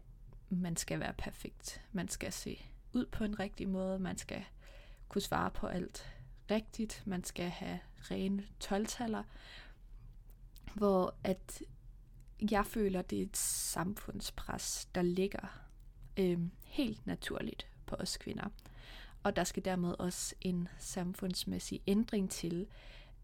man 0.48 0.76
skal 0.76 1.00
være 1.00 1.12
perfekt, 1.18 1.82
man 1.92 2.08
skal 2.08 2.32
se 2.32 2.58
ud 2.92 3.06
på 3.06 3.24
en 3.24 3.38
rigtig 3.38 3.68
måde, 3.68 3.98
man 3.98 4.18
skal 4.18 4.44
kunne 5.08 5.22
svare 5.22 5.50
på 5.50 5.66
alt 5.66 6.14
rigtigt, 6.50 7.02
man 7.06 7.24
skal 7.24 7.48
have 7.48 7.78
rene 8.10 8.44
12 8.60 8.86
hvor 10.74 11.14
at 11.24 11.62
jeg 12.50 12.66
føler, 12.66 13.02
det 13.02 13.18
er 13.18 13.22
et 13.22 13.36
samfundspres, 13.36 14.88
der 14.94 15.02
ligger 15.02 15.68
øh, 16.16 16.38
helt 16.64 17.06
naturligt 17.06 17.66
på 17.86 17.94
os 17.94 18.16
kvinder. 18.16 18.48
Og 19.22 19.36
der 19.36 19.44
skal 19.44 19.64
dermed 19.64 19.94
også 19.98 20.34
en 20.40 20.68
samfundsmæssig 20.78 21.80
ændring 21.86 22.30
til, 22.30 22.66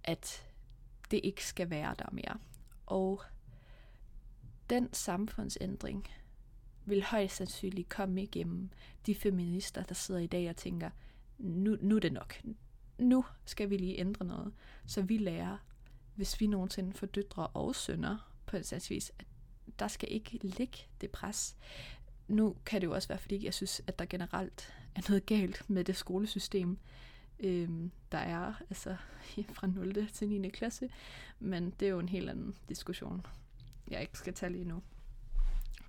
at 0.05 0.47
det 1.11 1.21
ikke 1.25 1.47
skal 1.47 1.71
være 1.71 1.95
der 1.99 2.09
mere. 2.13 2.39
Og 2.87 3.23
den 4.71 4.93
samfundsændring 4.93 6.07
vil 6.85 7.03
højst 7.03 7.37
sandsynligt 7.37 7.89
komme 7.89 8.23
igennem 8.23 8.71
de 9.07 9.15
feminister, 9.15 9.83
der 9.83 9.95
sidder 9.95 10.21
i 10.21 10.27
dag 10.27 10.51
og 10.51 10.57
tænker, 10.57 10.91
nu, 11.39 11.77
nu 11.81 11.97
er 11.97 12.01
det 12.01 12.13
nok. 12.13 12.43
Nu 12.99 13.25
skal 13.45 13.71
vi 13.71 13.77
lige 13.77 13.99
ændre 13.99 14.25
noget, 14.25 14.53
så 14.87 15.03
vi 15.03 15.19
lærer, 15.19 15.57
hvis 16.15 16.41
vi 16.41 16.47
nogensinde 16.47 16.93
får 16.93 17.07
døtre 17.07 17.47
og 17.47 17.75
sønner 17.75 18.36
på 18.47 18.57
en 18.57 18.65
vis, 18.89 19.13
at 19.19 19.27
der 19.79 19.89
skal 19.89 20.13
ikke 20.13 20.39
ligge 20.43 20.79
det 21.01 21.11
pres. 21.11 21.57
Nu 22.29 22.57
kan 22.67 22.81
det 22.81 22.87
jo 22.87 22.95
også 22.95 23.09
være, 23.09 23.19
fordi 23.19 23.45
jeg 23.45 23.55
synes, 23.55 23.83
at 23.87 23.99
der 23.99 24.05
generelt 24.05 24.75
er 24.95 25.01
noget 25.09 25.27
galt 25.27 25.71
med 25.71 25.85
det 25.85 25.97
skolesystem, 25.97 26.79
øhm, 27.41 27.91
der 28.13 28.19
er 28.19 28.55
altså 28.71 28.97
fra 29.55 29.67
0. 29.67 30.09
til 30.13 30.29
9. 30.29 30.49
klasse, 30.49 30.89
men 31.39 31.71
det 31.81 31.87
er 31.87 31.91
jo 31.91 31.99
en 31.99 32.09
helt 32.09 32.31
anden 32.31 32.57
diskussion, 32.69 33.27
jeg 33.89 34.01
ikke 34.01 34.19
skal 34.19 34.35
tage 34.35 34.53
lige 34.53 34.65
nu. 34.65 34.83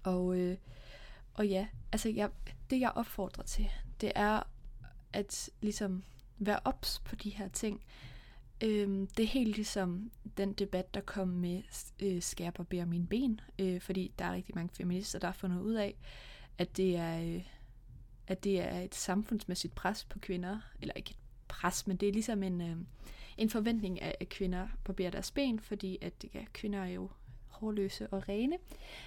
Og, 0.03 0.37
øh, 0.39 0.57
og 1.33 1.47
ja, 1.47 1.67
altså 1.91 2.09
jeg, 2.09 2.29
det 2.69 2.79
jeg 2.79 2.91
opfordrer 2.91 3.43
til, 3.43 3.69
det 4.01 4.11
er 4.15 4.43
at 5.13 5.49
ligesom 5.61 6.03
være 6.37 6.59
ops 6.65 6.99
på 6.99 7.15
de 7.15 7.29
her 7.29 7.47
ting. 7.47 7.83
Øhm, 8.63 9.07
det 9.07 9.23
er 9.23 9.27
helt 9.27 9.55
ligesom 9.55 10.11
den 10.37 10.53
debat, 10.53 10.93
der 10.93 11.01
kom 11.01 11.27
med 11.27 11.61
øh, 11.99 12.21
skærper 12.21 12.63
bære 12.63 12.85
mine 12.85 13.07
ben, 13.07 13.41
øh, 13.59 13.81
fordi 13.81 14.11
der 14.19 14.25
er 14.25 14.33
rigtig 14.33 14.55
mange 14.55 14.75
feminister, 14.75 15.19
der 15.19 15.27
har 15.27 15.33
fundet 15.33 15.61
ud 15.61 15.73
af, 15.73 15.95
at 16.57 16.77
det 16.77 16.95
er, 16.95 17.21
øh, 17.21 17.43
at 18.27 18.43
det 18.43 18.61
er 18.61 18.79
et 18.79 18.95
samfundsmæssigt 18.95 19.75
pres 19.75 20.05
på 20.05 20.19
kvinder, 20.19 20.59
eller 20.81 20.93
ikke 20.93 21.11
et 21.11 21.17
pres, 21.47 21.87
men 21.87 21.97
det 21.97 22.09
er 22.09 22.13
ligesom 22.13 22.43
en, 22.43 22.61
øh, 22.61 22.77
en 23.37 23.49
forventning 23.49 24.01
af, 24.01 24.15
at 24.19 24.29
kvinder 24.29 24.67
barberer 24.83 25.11
deres 25.11 25.31
ben, 25.31 25.59
fordi 25.59 25.97
at 26.01 26.25
ja, 26.33 26.45
kvinder 26.53 26.79
er 26.79 26.89
jo 26.89 27.09
hårløse 27.47 28.07
og 28.07 28.29
rene. 28.29 28.57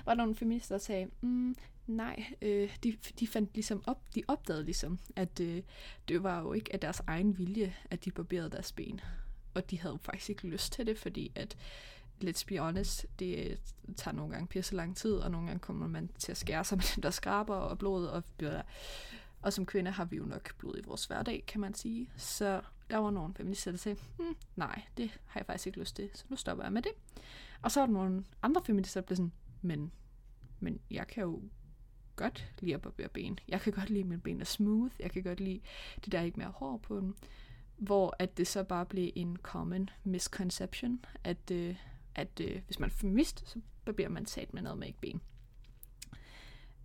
Var 0.05 0.15
der 0.15 0.19
nogle 0.19 0.35
feminister, 0.35 0.75
der 0.75 0.83
sagde, 0.83 1.11
mm, 1.21 1.57
nej, 1.87 2.25
øh, 2.43 2.77
de, 2.85 2.97
de 3.21 3.27
fandt 3.27 3.55
ligesom 3.55 3.83
op, 3.87 4.15
de 4.15 4.23
opdagede 4.29 4.65
ligesom, 4.65 4.99
at 5.17 5.41
øh, 5.41 5.63
det 6.09 6.23
var 6.23 6.41
jo 6.41 6.53
ikke 6.53 6.73
af 6.73 6.81
deres 6.81 7.03
egen 7.07 7.39
vilje, 7.39 7.75
at 7.91 8.05
de 8.05 8.11
barberede 8.11 8.51
deres 8.51 8.73
ben. 8.73 9.01
Og 9.55 9.71
de 9.71 9.81
havde 9.81 9.99
faktisk 10.03 10.31
ikke 10.31 10.49
lyst 10.49 10.73
til 10.73 10.87
det, 10.87 10.99
fordi 10.99 11.33
at 11.35 11.57
let's 12.25 12.45
be 12.47 12.59
honest, 12.59 13.07
det 13.19 13.59
tager 13.97 14.15
nogle 14.15 14.33
gange 14.33 14.47
pisse 14.47 14.75
lang 14.75 14.97
tid, 14.97 15.13
og 15.15 15.31
nogle 15.31 15.47
gange 15.47 15.61
kommer 15.61 15.87
man 15.87 16.11
til 16.19 16.33
at 16.33 16.39
skære 16.39 16.65
sig 16.65 16.79
med 16.79 16.95
den 16.95 17.03
der 17.03 17.11
skraber 17.11 17.55
og 17.55 17.79
blod, 17.79 18.07
og, 18.07 18.23
og 19.43 19.53
som 19.53 19.67
kvinde 19.67 19.91
har 19.91 20.05
vi 20.05 20.17
jo 20.17 20.25
nok 20.25 20.55
blod 20.59 20.79
i 20.79 20.83
vores 20.87 21.05
hverdag, 21.07 21.45
kan 21.47 21.61
man 21.61 21.75
sige. 21.75 22.11
Så 22.17 22.61
der 22.91 22.97
var 22.97 23.11
nogle 23.11 23.35
feminister, 23.35 23.71
der 23.71 23.79
sagde, 23.79 23.99
hm, 24.17 24.37
nej, 24.57 24.83
det 24.97 25.11
har 25.27 25.41
jeg 25.41 25.47
faktisk 25.47 25.67
ikke 25.67 25.79
lyst 25.79 25.97
til, 25.97 26.11
så 26.15 26.25
nu 26.29 26.37
stopper 26.37 26.65
jeg 26.65 26.73
med 26.73 26.83
det. 26.83 26.93
Og 27.63 27.71
så 27.71 27.81
var 27.81 27.87
der 27.87 27.93
nogle 27.93 28.25
andre 28.43 28.63
feminister, 28.65 29.01
der 29.01 29.07
blev 29.07 29.17
sådan, 29.17 29.33
men, 29.63 29.93
men 30.61 30.81
jeg 30.91 31.07
kan 31.07 31.23
jo 31.23 31.43
godt 32.17 32.53
lide 32.59 32.75
at 32.75 32.81
barbere 32.81 33.09
ben. 33.09 33.39
Jeg 33.49 33.61
kan 33.61 33.73
godt 33.73 33.91
lide, 33.91 34.01
at 34.01 34.07
mine 34.07 34.21
ben 34.21 34.41
er 34.41 34.45
smooth. 34.45 34.93
Jeg 34.99 35.11
kan 35.11 35.23
godt 35.23 35.41
lide, 35.41 35.61
det 36.05 36.13
der 36.13 36.21
ikke 36.21 36.39
mere 36.39 36.49
hår 36.49 36.77
på 36.77 36.97
dem. 36.97 37.17
Hvor 37.81 38.17
at 38.19 38.37
det 38.37 38.47
så 38.47 38.63
bare 38.63 38.87
blev 38.87 39.13
en 39.15 39.37
common 39.37 39.91
misconception, 40.05 41.05
at, 41.25 41.51
øh, 41.53 41.77
at 42.15 42.41
øh, 42.41 42.61
hvis 42.67 42.79
man 42.79 42.91
er 42.91 42.95
feminist, 42.95 43.49
så 43.49 43.61
barberer 43.85 44.09
man 44.09 44.27
sat 44.27 44.55
med 44.55 44.63
noget 44.63 44.79
med 44.79 44.87
ikke 44.87 45.01
ben. 45.01 45.21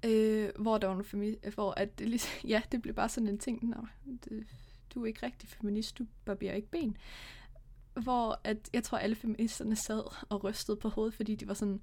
Øh, 0.05 0.49
hvor 0.59 0.77
der 0.77 0.87
var 0.87 0.93
nogle 0.93 1.35
femi- 1.35 1.49
hvor 1.49 1.71
at 1.71 1.99
det 1.99 2.09
ligesom, 2.09 2.31
ja, 2.53 2.61
det 2.71 2.81
blev 2.81 2.93
bare 2.93 3.09
sådan 3.09 3.29
en 3.29 3.37
ting, 3.37 3.69
Nå, 3.69 3.87
det, 4.23 4.47
du 4.93 5.03
er 5.03 5.05
ikke 5.05 5.25
rigtig 5.25 5.49
feminist, 5.49 5.97
du 5.97 6.05
barberer 6.25 6.53
ikke 6.53 6.71
ben 6.71 6.97
hvor 8.03 8.41
at 8.43 8.69
jeg 8.73 8.83
tror, 8.83 8.97
alle 8.97 9.15
feministerne 9.15 9.75
sad 9.75 10.03
og 10.29 10.43
rystede 10.43 10.77
på 10.77 10.89
hovedet, 10.89 11.13
fordi 11.13 11.35
de 11.35 11.47
var 11.47 11.53
sådan, 11.53 11.81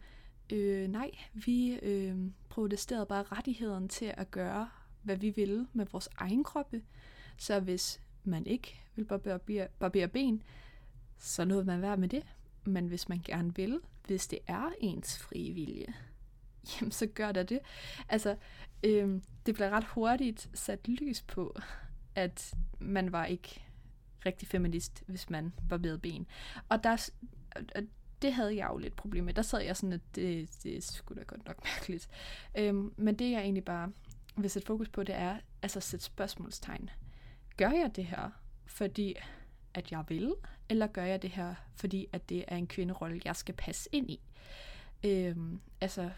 øh, 0.52 0.88
nej, 0.88 1.10
vi 1.32 1.72
øh, 1.72 2.16
protesterede 2.48 3.06
bare 3.06 3.22
rettigheden 3.22 3.88
til 3.88 4.14
at 4.16 4.30
gøre, 4.30 4.68
hvad 5.02 5.16
vi 5.16 5.30
ville 5.30 5.68
med 5.72 5.86
vores 5.92 6.08
egen 6.16 6.44
kroppe. 6.44 6.82
Så 7.36 7.60
hvis 7.60 8.00
man 8.24 8.46
ikke 8.46 8.80
vil 8.96 9.04
barbere, 9.04 9.68
barbere 9.78 10.08
ben, 10.08 10.42
så 11.18 11.44
lod 11.44 11.64
man 11.64 11.82
være 11.82 11.96
med 11.96 12.08
det. 12.08 12.26
Men 12.64 12.86
hvis 12.86 13.08
man 13.08 13.20
gerne 13.24 13.56
vil, 13.56 13.80
hvis 14.06 14.28
det 14.28 14.38
er 14.46 14.72
ens 14.80 15.18
frie 15.18 15.52
vilje, 15.52 15.94
jamen 16.80 16.92
så 16.92 17.06
gør 17.06 17.32
der 17.32 17.42
det. 17.42 17.58
Altså, 18.08 18.36
øhm, 18.82 19.22
det 19.46 19.54
blev 19.54 19.68
ret 19.68 19.84
hurtigt 19.84 20.50
sat 20.54 20.88
lys 20.88 21.22
på, 21.22 21.56
at 22.14 22.54
man 22.78 23.12
var 23.12 23.24
ikke 23.24 23.62
rigtig 24.26 24.48
feminist, 24.48 25.02
hvis 25.06 25.30
man 25.30 25.52
barberede 25.68 25.98
ben. 25.98 26.26
Og 26.68 26.84
der, 26.84 27.10
det 28.22 28.32
havde 28.32 28.56
jeg 28.56 28.68
jo 28.72 28.78
lidt 28.78 28.96
problem 28.96 29.24
med. 29.24 29.34
Der 29.34 29.42
sad 29.42 29.60
jeg 29.60 29.76
sådan, 29.76 29.92
at 29.92 30.00
det, 30.14 30.50
det 30.62 30.84
skulle 30.84 31.18
da 31.20 31.24
godt 31.24 31.46
nok 31.46 31.64
mærkeligt. 31.74 32.08
Øhm, 32.58 32.94
men 32.96 33.14
det 33.14 33.30
jeg 33.30 33.40
egentlig 33.40 33.64
bare 33.64 33.92
vil 34.36 34.50
sætte 34.50 34.66
fokus 34.66 34.88
på, 34.88 35.02
det 35.02 35.14
er 35.14 35.36
altså 35.62 35.78
at 35.78 35.82
sætte 35.82 36.04
spørgsmålstegn. 36.04 36.90
Gør 37.56 37.70
jeg 37.70 37.96
det 37.96 38.04
her, 38.04 38.30
fordi 38.66 39.14
at 39.74 39.92
jeg 39.92 40.04
vil, 40.08 40.34
eller 40.68 40.86
gør 40.86 41.04
jeg 41.04 41.22
det 41.22 41.30
her, 41.30 41.54
fordi 41.76 42.06
at 42.12 42.28
det 42.28 42.44
er 42.48 42.56
en 42.56 42.66
kvinderolle, 42.66 43.20
jeg 43.24 43.36
skal 43.36 43.54
passe 43.54 43.88
ind 43.92 44.10
i? 44.10 44.20
Øhm, 45.04 45.60
altså 45.80 46.10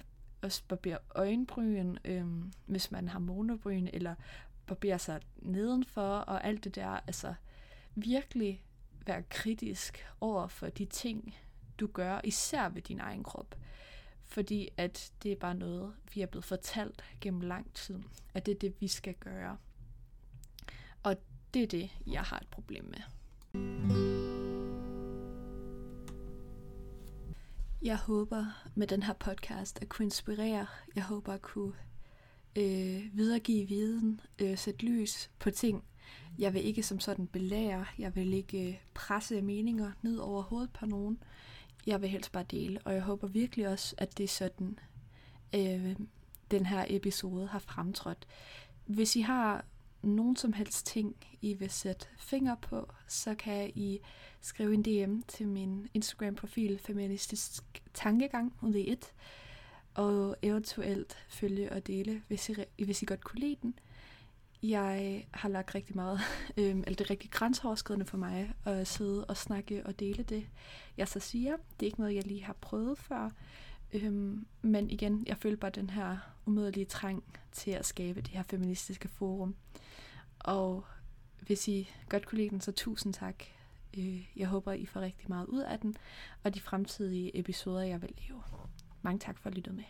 at 0.42 0.64
barbere 0.68 0.98
øjenbryn, 1.14 1.96
øhm, 2.04 2.52
hvis 2.66 2.90
man 2.90 3.08
har 3.08 3.18
monobryn, 3.18 3.88
eller 3.92 4.14
barbere 4.66 4.98
sig 4.98 5.20
nedenfor, 5.36 6.16
og 6.16 6.44
alt 6.44 6.64
det 6.64 6.74
der, 6.74 6.88
altså 6.88 7.34
virkelig 7.94 8.64
være 9.06 9.22
kritisk 9.22 10.06
over 10.20 10.46
for 10.46 10.68
de 10.68 10.84
ting, 10.84 11.34
du 11.80 11.86
gør, 11.86 12.20
især 12.24 12.68
ved 12.68 12.82
din 12.82 13.00
egen 13.00 13.24
krop. 13.24 13.54
Fordi 14.24 14.68
at 14.76 15.12
det 15.22 15.32
er 15.32 15.36
bare 15.36 15.54
noget, 15.54 15.94
vi 16.14 16.20
er 16.20 16.26
blevet 16.26 16.44
fortalt 16.44 17.04
gennem 17.20 17.40
lang 17.40 17.74
tid, 17.74 18.02
at 18.34 18.46
det 18.46 18.54
er 18.54 18.58
det, 18.58 18.80
vi 18.80 18.88
skal 18.88 19.14
gøre. 19.14 19.58
Og 21.04 21.16
det 21.54 21.62
er 21.62 21.66
det, 21.66 21.90
jeg 22.06 22.22
har 22.22 22.38
et 22.38 22.48
problem 22.50 22.84
med. 22.84 23.00
Jeg 27.82 27.96
håber 27.96 28.46
med 28.74 28.86
den 28.86 29.02
her 29.02 29.12
podcast 29.12 29.82
at 29.82 29.88
kunne 29.88 30.04
inspirere. 30.04 30.66
Jeg 30.96 31.04
håber 31.04 31.32
at 31.32 31.42
kunne 31.42 31.72
øh, 32.56 33.02
videregive 33.12 33.68
viden, 33.68 34.20
øh, 34.42 34.58
sætte 34.58 34.86
lys 34.86 35.30
på 35.38 35.50
ting, 35.50 35.84
jeg 36.38 36.54
vil 36.54 36.64
ikke 36.64 36.82
som 36.82 37.00
sådan 37.00 37.26
belære, 37.26 37.86
jeg 37.98 38.16
vil 38.16 38.32
ikke 38.34 38.68
øh, 38.68 38.76
presse 38.94 39.42
meninger 39.42 39.92
ned 40.02 40.18
over 40.18 40.42
hovedet 40.42 40.72
på 40.72 40.86
nogen. 40.86 41.18
Jeg 41.86 42.02
vil 42.02 42.08
helst 42.08 42.32
bare 42.32 42.44
dele, 42.50 42.80
og 42.84 42.94
jeg 42.94 43.02
håber 43.02 43.26
virkelig 43.26 43.68
også, 43.68 43.94
at 43.98 44.18
det 44.18 44.24
er 44.24 44.28
sådan, 44.28 44.78
øh, 45.54 45.96
den 46.50 46.66
her 46.66 46.84
episode 46.88 47.46
har 47.46 47.58
fremtrådt. 47.58 48.26
hvis 48.86 49.16
I 49.16 49.20
har 49.20 49.64
nogen 50.04 50.36
som 50.36 50.52
helst 50.52 50.86
ting, 50.86 51.16
I 51.40 51.54
vil 51.54 51.70
sætte 51.70 52.06
fingre 52.18 52.56
på, 52.62 52.92
så 53.06 53.34
kan 53.34 53.72
I 53.74 54.00
skrive 54.40 54.74
en 54.74 54.82
DM 54.82 55.20
til 55.28 55.48
min 55.48 55.88
Instagram-profil 55.94 56.78
Feministisk 56.78 57.64
Tankegang 57.94 58.52
ud 58.62 58.74
i 58.74 58.92
et, 58.92 59.12
og 59.94 60.36
eventuelt 60.42 61.16
følge 61.28 61.72
og 61.72 61.86
dele, 61.86 62.22
hvis 62.28 62.48
I, 62.48 62.54
hvis 62.84 63.02
I 63.02 63.04
godt 63.04 63.24
kunne 63.24 63.40
lide 63.40 63.56
den. 63.62 63.78
Jeg 64.62 65.26
har 65.30 65.48
lagt 65.48 65.74
rigtig 65.74 65.96
meget, 65.96 66.20
øh, 66.56 66.66
eller 66.66 66.84
det 66.84 67.00
er 67.00 67.10
rigtig 67.10 67.30
grænseoverskridende 67.30 68.06
for 68.06 68.16
mig 68.16 68.54
at 68.64 68.86
sidde 68.86 69.24
og 69.24 69.36
snakke 69.36 69.86
og 69.86 70.00
dele 70.00 70.22
det, 70.22 70.46
jeg 70.96 71.08
så 71.08 71.20
siger. 71.20 71.56
Det 71.56 71.86
er 71.86 71.90
ikke 71.90 72.00
noget, 72.00 72.14
jeg 72.14 72.26
lige 72.26 72.44
har 72.44 72.56
prøvet 72.60 72.98
før, 72.98 73.30
øhm, 73.92 74.46
men 74.62 74.90
igen, 74.90 75.24
jeg 75.26 75.36
føler 75.36 75.56
bare 75.56 75.70
den 75.70 75.90
her 75.90 76.16
umiddelige 76.46 76.84
trang 76.84 77.24
til 77.52 77.70
at 77.70 77.86
skabe 77.86 78.20
det 78.20 78.30
her 78.30 78.42
feministiske 78.42 79.08
forum. 79.08 79.54
Og 80.44 80.84
hvis 81.40 81.68
I 81.68 81.90
godt 82.08 82.26
kunne 82.26 82.38
lide 82.38 82.50
den, 82.50 82.60
så 82.60 82.72
tusind 82.72 83.14
tak. 83.14 83.44
Øh, 83.98 84.28
jeg 84.36 84.48
håber, 84.48 84.72
I 84.72 84.86
får 84.86 85.00
rigtig 85.00 85.28
meget 85.28 85.46
ud 85.46 85.60
af 85.60 85.80
den, 85.80 85.96
og 86.42 86.54
de 86.54 86.60
fremtidige 86.60 87.38
episoder, 87.38 87.82
jeg 87.82 88.02
vil 88.02 88.10
lave. 88.28 88.42
Mange 89.02 89.18
tak 89.18 89.38
for 89.38 89.48
at 89.48 89.54
lytte 89.54 89.70
med. 89.72 89.84